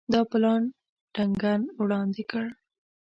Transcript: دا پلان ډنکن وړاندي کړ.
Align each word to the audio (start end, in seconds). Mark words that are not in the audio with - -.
دا 0.13 0.21
پلان 0.31 0.61
ډنکن 1.13 1.61
وړاندي 1.79 2.23
کړ. 2.31 2.45